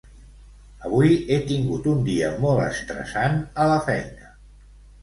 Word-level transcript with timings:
Avui 0.87 1.13
he 1.29 1.37
tingut 1.51 1.91
un 1.93 2.01
dia 2.09 2.33
molt 2.47 2.65
estressant 2.71 3.39
a 3.67 3.71
la 3.75 3.79
feina. 3.93 4.35